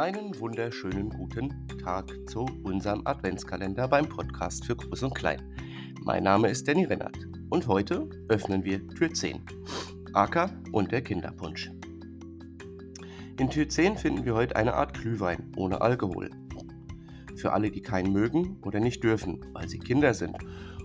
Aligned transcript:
Einen 0.00 0.40
wunderschönen 0.40 1.10
guten 1.10 1.68
Tag 1.84 2.10
zu 2.26 2.46
unserem 2.62 3.02
Adventskalender 3.04 3.86
beim 3.86 4.08
Podcast 4.08 4.64
für 4.64 4.74
Groß 4.74 5.02
und 5.02 5.14
Klein. 5.14 5.42
Mein 6.04 6.22
Name 6.22 6.48
ist 6.48 6.66
Danny 6.66 6.86
Rennert 6.86 7.18
und 7.50 7.66
heute 7.66 8.08
öffnen 8.30 8.64
wir 8.64 8.88
Tür 8.88 9.12
10. 9.12 9.42
Acker 10.14 10.50
und 10.72 10.90
der 10.90 11.02
Kinderpunsch. 11.02 11.70
In 13.38 13.50
Tür 13.50 13.68
10 13.68 13.98
finden 13.98 14.24
wir 14.24 14.34
heute 14.34 14.56
eine 14.56 14.72
Art 14.72 14.98
Glühwein 14.98 15.52
ohne 15.58 15.82
Alkohol. 15.82 16.30
Für 17.36 17.52
alle, 17.52 17.70
die 17.70 17.82
keinen 17.82 18.10
mögen 18.10 18.56
oder 18.62 18.80
nicht 18.80 19.04
dürfen, 19.04 19.44
weil 19.52 19.68
sie 19.68 19.80
Kinder 19.80 20.14
sind 20.14 20.38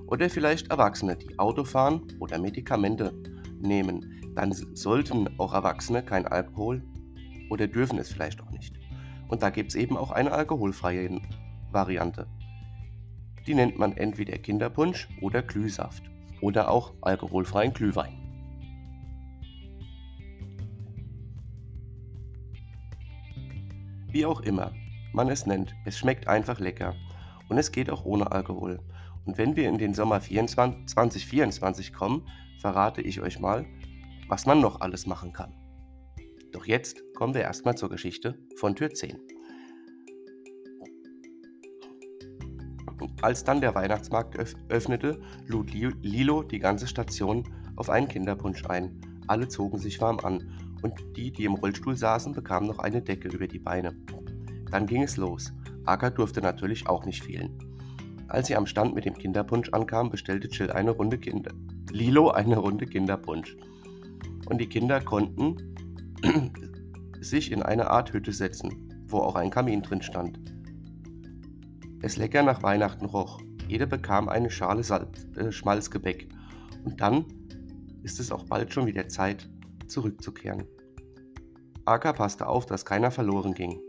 oder 0.07 0.29
vielleicht 0.29 0.71
Erwachsene, 0.71 1.15
die 1.15 1.39
Auto 1.39 1.63
fahren 1.63 2.01
oder 2.19 2.37
Medikamente 2.37 3.13
nehmen, 3.61 4.33
dann 4.35 4.51
sollten 4.51 5.29
auch 5.39 5.53
Erwachsene 5.53 6.03
kein 6.03 6.27
Alkohol 6.27 6.83
oder 7.49 7.65
dürfen 7.65 7.97
es 7.97 8.11
vielleicht 8.11 8.41
auch 8.41 8.51
nicht. 8.51 8.75
Und 9.27 9.41
da 9.41 9.49
gibt 9.49 9.71
es 9.71 9.75
eben 9.75 9.97
auch 9.97 10.11
eine 10.11 10.31
alkoholfreie 10.31 11.21
Variante. 11.71 12.27
Die 13.47 13.53
nennt 13.53 13.77
man 13.77 13.95
entweder 13.97 14.37
Kinderpunsch 14.37 15.07
oder 15.21 15.41
Glühsaft 15.41 16.03
oder 16.41 16.69
auch 16.69 16.93
alkoholfreien 17.01 17.73
Glühwein. 17.73 18.21
Wie 24.11 24.25
auch 24.25 24.41
immer 24.41 24.71
man 25.13 25.29
es 25.29 25.45
nennt, 25.45 25.75
es 25.85 25.97
schmeckt 25.97 26.27
einfach 26.27 26.59
lecker 26.59 26.95
und 27.49 27.57
es 27.57 27.71
geht 27.71 27.89
auch 27.89 28.05
ohne 28.05 28.31
Alkohol. 28.31 28.79
Und 29.25 29.37
wenn 29.37 29.55
wir 29.55 29.67
in 29.67 29.77
den 29.77 29.93
Sommer 29.93 30.21
24, 30.21 30.87
2024 30.87 31.93
kommen, 31.93 32.27
verrate 32.59 33.01
ich 33.01 33.21
euch 33.21 33.39
mal, 33.39 33.65
was 34.27 34.45
man 34.45 34.61
noch 34.61 34.81
alles 34.81 35.05
machen 35.05 35.33
kann. 35.33 35.53
Doch 36.51 36.65
jetzt 36.65 37.04
kommen 37.15 37.33
wir 37.33 37.41
erstmal 37.41 37.75
zur 37.75 37.89
Geschichte 37.89 38.37
von 38.57 38.75
Tür 38.75 38.91
10. 38.91 39.17
Als 43.21 43.43
dann 43.43 43.61
der 43.61 43.73
Weihnachtsmarkt 43.73 44.37
öffnete, 44.69 45.19
lud 45.47 45.73
Lilo 45.73 46.43
die 46.43 46.59
ganze 46.59 46.87
Station 46.87 47.43
auf 47.75 47.89
einen 47.89 48.07
Kinderpunsch 48.07 48.65
ein. 48.65 49.01
Alle 49.27 49.47
zogen 49.47 49.79
sich 49.79 49.99
warm 49.99 50.19
an 50.19 50.47
und 50.83 50.93
die, 51.17 51.31
die 51.31 51.45
im 51.45 51.55
Rollstuhl 51.55 51.97
saßen, 51.97 52.33
bekamen 52.33 52.67
noch 52.67 52.79
eine 52.79 53.01
Decke 53.01 53.29
über 53.29 53.47
die 53.47 53.59
Beine. 53.59 53.95
Dann 54.69 54.85
ging 54.85 55.01
es 55.01 55.17
los. 55.17 55.51
Aka 55.85 56.09
durfte 56.09 56.41
natürlich 56.41 56.87
auch 56.87 57.05
nicht 57.05 57.23
fehlen. 57.23 57.57
Als 58.27 58.47
sie 58.47 58.55
am 58.55 58.65
Stand 58.65 58.93
mit 58.93 59.05
dem 59.05 59.15
Kinderpunsch 59.15 59.69
ankam, 59.69 60.09
bestellte 60.09 60.47
Jill 60.47 60.71
eine 60.71 60.91
Runde 60.91 61.17
Kinder. 61.17 61.51
Lilo 61.91 62.29
eine 62.29 62.57
Runde 62.57 62.85
Kinderpunsch. 62.85 63.55
Und 64.47 64.59
die 64.59 64.67
Kinder 64.67 65.01
konnten 65.01 65.75
sich 67.25 67.51
in 67.51 67.63
eine 67.63 67.89
Art 67.89 68.13
Hütte 68.13 68.31
setzen, 68.31 69.05
wo 69.07 69.19
auch 69.19 69.35
ein 69.35 69.49
Kamin 69.49 69.81
drin 69.81 70.01
stand. 70.01 70.39
Es 72.01 72.17
lecker 72.17 72.43
nach 72.43 72.63
Weihnachten 72.63 73.05
roch. 73.05 73.41
Jeder 73.67 73.87
bekam 73.87 74.29
eine 74.29 74.51
Schale 74.51 74.83
Salz, 74.83 75.27
äh, 75.35 75.51
Schmalzgebäck. 75.51 76.29
Und 76.83 77.01
dann 77.01 77.25
ist 78.03 78.19
es 78.19 78.31
auch 78.31 78.43
bald 78.43 78.71
schon 78.73 78.85
wieder 78.85 79.07
Zeit, 79.07 79.49
zurückzukehren. 79.87 80.63
Aka 81.85 82.13
passte 82.13 82.47
auf, 82.47 82.65
dass 82.65 82.85
keiner 82.85 83.11
verloren 83.11 83.53
ging 83.53 83.79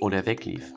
oder 0.00 0.24
weglief. 0.26 0.72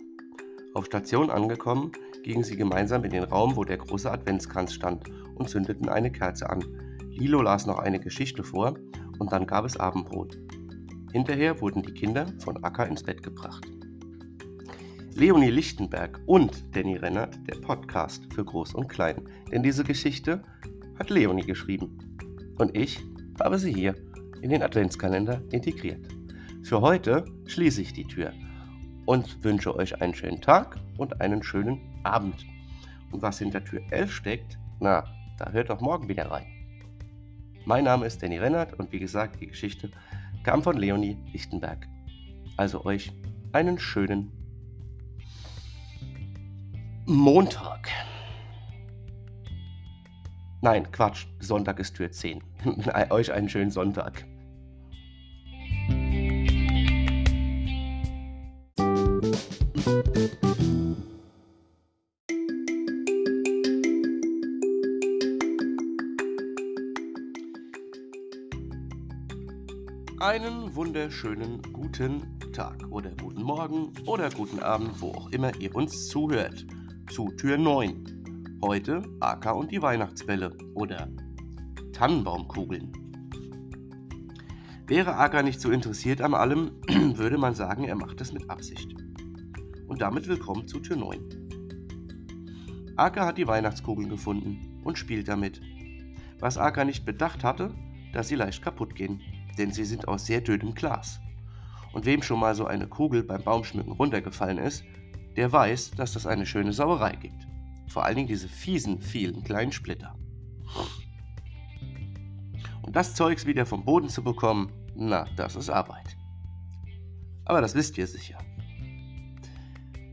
Auf 0.73 0.85
Station 0.85 1.29
angekommen, 1.29 1.91
gingen 2.23 2.43
sie 2.43 2.55
gemeinsam 2.55 3.03
in 3.03 3.11
den 3.11 3.23
Raum, 3.23 3.55
wo 3.55 3.63
der 3.63 3.77
große 3.77 4.09
Adventskranz 4.09 4.73
stand, 4.73 5.09
und 5.35 5.49
zündeten 5.49 5.89
eine 5.89 6.11
Kerze 6.11 6.49
an. 6.49 6.63
Lilo 7.09 7.41
las 7.41 7.65
noch 7.65 7.79
eine 7.79 7.99
Geschichte 7.99 8.43
vor 8.43 8.75
und 9.19 9.31
dann 9.31 9.47
gab 9.47 9.65
es 9.65 9.77
Abendbrot. 9.77 10.37
Hinterher 11.11 11.59
wurden 11.59 11.83
die 11.83 11.93
Kinder 11.93 12.25
von 12.39 12.63
Acker 12.63 12.87
ins 12.87 13.03
Bett 13.03 13.21
gebracht. 13.21 13.67
Leonie 15.13 15.49
Lichtenberg 15.51 16.21
und 16.25 16.63
Danny 16.73 16.95
Rennert, 16.95 17.37
der 17.47 17.55
Podcast 17.55 18.33
für 18.33 18.45
Groß 18.45 18.75
und 18.75 18.87
Klein. 18.87 19.21
Denn 19.51 19.61
diese 19.61 19.83
Geschichte 19.83 20.41
hat 20.97 21.09
Leonie 21.09 21.45
geschrieben. 21.45 21.97
Und 22.57 22.77
ich 22.77 23.03
habe 23.41 23.59
sie 23.59 23.73
hier 23.73 23.95
in 24.41 24.51
den 24.51 24.63
Adventskalender 24.63 25.41
integriert. 25.51 26.07
Für 26.63 26.79
heute 26.79 27.25
schließe 27.45 27.81
ich 27.81 27.91
die 27.91 28.05
Tür 28.05 28.31
und 29.05 29.43
wünsche 29.43 29.75
euch 29.75 30.01
einen 30.01 30.13
schönen 30.13 30.39
Tag 30.39 30.77
und 30.97 31.19
einen 31.19 31.43
schönen 31.43 31.81
Abend. 32.03 32.45
Und 33.11 33.21
was 33.21 33.39
hinter 33.39 33.63
Tür 33.63 33.81
11 33.89 34.11
steckt, 34.13 34.57
na, 34.79 35.03
da 35.37 35.51
hört 35.51 35.69
doch 35.69 35.81
morgen 35.81 36.07
wieder 36.07 36.31
rein. 36.31 36.45
Mein 37.65 37.83
Name 37.83 38.05
ist 38.05 38.23
Danny 38.23 38.37
Rennert 38.37 38.79
und 38.79 38.91
wie 38.93 38.99
gesagt, 38.99 39.41
die 39.41 39.47
Geschichte 39.47 39.91
kam 40.43 40.63
von 40.63 40.77
Leonie 40.77 41.17
Lichtenberg. 41.31 41.87
Also 42.57 42.85
euch 42.85 43.11
einen 43.53 43.77
schönen 43.77 44.31
Montag. 47.05 47.89
Nein, 50.61 50.91
Quatsch, 50.91 51.25
Sonntag 51.39 51.79
ist 51.79 51.95
Tür 51.95 52.11
10. 52.11 52.43
euch 53.09 53.31
einen 53.31 53.49
schönen 53.49 53.71
Sonntag. 53.71 54.25
Einen 70.31 70.73
wunderschönen 70.75 71.61
guten 71.73 72.39
Tag 72.53 72.87
oder 72.89 73.11
guten 73.21 73.43
Morgen 73.43 73.91
oder 74.05 74.29
guten 74.29 74.59
Abend, 74.59 75.01
wo 75.01 75.09
auch 75.09 75.29
immer 75.31 75.53
ihr 75.59 75.75
uns 75.75 76.07
zuhört. 76.07 76.65
Zu 77.11 77.31
Tür 77.31 77.57
9. 77.57 78.59
Heute 78.63 79.03
AK 79.19 79.53
und 79.53 79.71
die 79.71 79.81
Weihnachtsbälle 79.81 80.57
oder 80.73 81.09
Tannenbaumkugeln. 81.91 82.93
Wäre 84.87 85.17
AK 85.17 85.43
nicht 85.43 85.59
so 85.59 85.69
interessiert 85.69 86.21
an 86.21 86.33
allem, 86.33 86.71
würde 87.17 87.37
man 87.37 87.53
sagen, 87.53 87.83
er 87.83 87.95
macht 87.95 88.21
es 88.21 88.31
mit 88.31 88.49
Absicht. 88.49 88.95
Und 89.89 90.01
damit 90.01 90.29
willkommen 90.29 90.65
zu 90.65 90.79
Tür 90.79 90.95
9. 90.95 92.93
Aka 92.95 93.25
hat 93.25 93.37
die 93.37 93.47
Weihnachtskugeln 93.47 94.07
gefunden 94.07 94.79
und 94.85 94.97
spielt 94.97 95.27
damit. 95.27 95.59
Was 96.39 96.57
Aka 96.57 96.85
nicht 96.85 97.03
bedacht 97.03 97.43
hatte, 97.43 97.75
dass 98.13 98.29
sie 98.29 98.35
leicht 98.35 98.63
kaputt 98.63 98.95
gehen 98.95 99.21
denn 99.57 99.71
sie 99.71 99.85
sind 99.85 100.07
aus 100.07 100.25
sehr 100.25 100.41
dünnem 100.41 100.73
Glas. 100.73 101.19
Und 101.93 102.05
wem 102.05 102.21
schon 102.21 102.39
mal 102.39 102.55
so 102.55 102.65
eine 102.65 102.87
Kugel 102.87 103.23
beim 103.23 103.43
Baumschmücken 103.43 103.91
runtergefallen 103.93 104.57
ist, 104.57 104.83
der 105.35 105.51
weiß, 105.51 105.91
dass 105.91 106.13
das 106.13 106.25
eine 106.25 106.45
schöne 106.45 106.73
Sauerei 106.73 107.15
gibt. 107.15 107.47
Vor 107.87 108.05
allen 108.05 108.15
Dingen 108.15 108.27
diese 108.27 108.47
fiesen, 108.47 109.01
vielen 109.01 109.43
kleinen 109.43 109.71
Splitter. 109.71 110.15
Und 112.81 112.95
das 112.95 113.15
Zeugs 113.15 113.45
wieder 113.45 113.65
vom 113.65 113.83
Boden 113.83 114.09
zu 114.09 114.23
bekommen, 114.23 114.71
na, 114.95 115.25
das 115.35 115.55
ist 115.55 115.69
Arbeit. 115.69 116.17
Aber 117.45 117.61
das 117.61 117.75
wisst 117.75 117.97
ihr 117.97 118.07
sicher. 118.07 118.37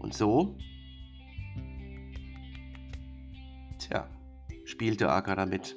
Und 0.00 0.14
so, 0.14 0.56
tja, 3.78 4.08
spielte 4.64 5.10
Aka 5.10 5.34
damit 5.34 5.76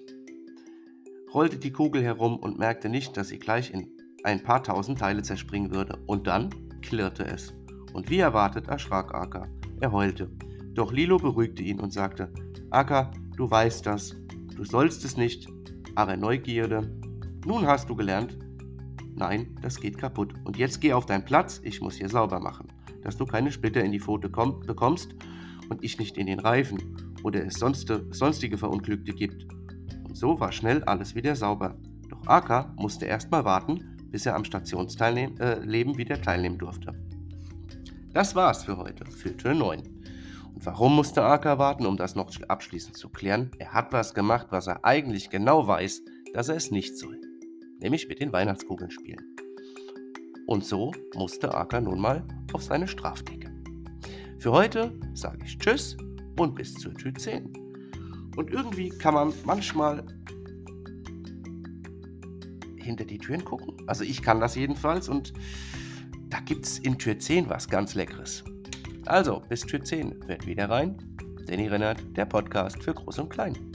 rollte 1.34 1.58
die 1.58 1.72
Kugel 1.72 2.03
herum 2.03 2.38
und 2.38 2.59
merkte 2.59 2.90
nicht, 2.90 3.16
dass 3.18 3.30
sie 3.30 3.40
gleich 3.40 3.74
in 3.74 3.90
ein 4.24 4.44
paar 4.44 4.64
tausend 4.64 5.00
Teile 5.00 5.24
zerspringen 5.24 5.72
würde. 5.72 6.00
Und 6.06 6.28
dann 6.28 6.50
klirrte 6.81 7.25
es. 7.25 7.53
Und 7.94 8.09
wie 8.09 8.19
erwartet 8.19 8.68
erschrak 8.68 9.14
Aka. 9.14 9.47
Er 9.80 9.91
heulte. 9.91 10.30
Doch 10.74 10.91
Lilo 10.91 11.18
beruhigte 11.18 11.64
ihn 11.64 11.79
und 11.79 11.91
sagte, 11.91 12.32
Aka, 12.70 13.11
du 13.35 13.50
weißt 13.50 13.85
das. 13.85 14.16
Du 14.56 14.64
sollst 14.64 15.03
es 15.03 15.17
nicht. 15.17 15.47
Aber 15.96 16.16
Neugierde. 16.16 16.97
Nun 17.46 17.66
hast 17.66 17.90
du 17.90 17.96
gelernt. 17.96 18.38
Nein, 19.16 19.56
das 19.61 19.79
geht 19.79 19.97
kaputt. 19.97 20.34
Und 20.46 20.58
jetzt 20.58 20.79
geh 20.79 20.94
auf 20.94 21.06
deinen 21.06 21.26
Platz, 21.26 21.59
ich 21.64 21.82
muss 21.82 21.96
hier 21.96 22.09
sauber 22.09 22.40
machen, 22.40 22.72
dass 23.03 23.17
du 23.17 23.26
keine 23.26 23.52
Splitter 23.52 23.84
in 23.84 23.91
die 23.91 24.00
Pfote 24.00 24.29
bekommst 24.29 25.16
und 25.70 25.84
ich 25.84 26.00
nicht 26.00 26.17
in 26.17 26.28
den 26.28 26.40
Reifen 26.40 27.14
oder 27.23 27.46
es 27.46 27.56
sonst, 27.56 27.91
sonstige 28.11 28.58
Verunglückte 28.58 29.14
gibt. 29.14 29.46
Und 30.11 30.17
so 30.17 30.41
war 30.41 30.52
schnell 30.52 30.84
alles 30.84 31.16
wieder 31.16 31.37
sauber. 31.37 31.78
Doch 32.09 32.28
Aka 32.28 32.73
musste 32.75 33.05
erst 33.05 33.31
mal 33.31 33.46
warten, 33.46 33.96
bis 34.09 34.25
er 34.25 34.35
am 34.35 34.43
Stationsleben 34.43 35.40
äh, 35.40 35.97
wieder 35.97 36.22
teilnehmen 36.22 36.58
durfte. 36.58 36.93
Das 38.11 38.35
war's 38.35 38.66
für 38.66 38.75
heute, 38.75 39.05
für 39.05 39.37
Tür 39.37 39.53
9. 39.53 39.79
Und 40.53 40.66
warum 40.66 40.97
musste 40.97 41.23
Aka 41.23 41.59
warten, 41.59 41.85
um 41.85 41.96
das 41.96 42.16
noch 42.16 42.29
abschließend 42.46 42.97
zu 42.97 43.08
klären? 43.08 43.52
Er 43.58 43.72
hat 43.72 43.93
was 43.93 44.13
gemacht, 44.13 44.47
was 44.49 44.67
er 44.67 44.84
eigentlich 44.84 45.29
genau 45.29 45.66
weiß, 45.66 46.02
dass 46.34 46.49
er 46.49 46.58
es 46.58 46.72
nicht 46.72 46.97
soll. 46.97 47.17
Nämlich 47.79 48.09
mit 48.09 48.19
den 48.19 48.34
Weihnachtskugeln 48.34 48.91
spielen. 48.91 49.37
Und 50.46 50.66
so 50.66 50.91
musste 51.16 51.53
Aka 51.53 51.79
nun 51.79 52.02
mal 52.02 52.28
auf 52.52 52.63
seine 52.63 52.90
Strafdecke. 52.90 53.49
Für 54.40 54.52
heute 54.52 54.91
sage 55.13 55.46
ich 55.46 55.58
Tschüss 55.58 55.96
und 56.37 56.53
bis 56.55 56.73
zur 56.73 56.93
Tür 56.96 57.13
10. 57.16 57.60
Und 58.36 58.52
irgendwie 58.52 58.90
kann 58.90 59.14
man 59.14 59.34
manchmal 59.46 60.04
hinter 62.78 63.06
die 63.06 63.18
Türen 63.18 63.46
gucken. 63.46 63.76
Also 63.88 64.04
ich 64.04 64.22
kann 64.22 64.40
das 64.40 64.56
jedenfalls 64.56 65.10
und 65.10 65.34
da 66.30 66.40
gibt 66.40 66.66
es 66.66 66.80
in 66.80 66.98
Tür 66.98 67.20
10 67.20 67.50
was 67.50 67.68
ganz 67.68 67.94
Leckeres. 67.96 68.44
Also, 69.06 69.42
bis 69.50 69.62
Tür 69.62 69.84
10. 69.84 70.28
Hört 70.28 70.46
wieder 70.46 70.70
rein. 70.70 70.98
Danny 71.48 71.68
Rennert, 71.68 72.02
der 72.16 72.26
Podcast 72.26 72.82
für 72.82 72.94
Groß 72.94 73.20
und 73.20 73.30
Klein. 73.30 73.71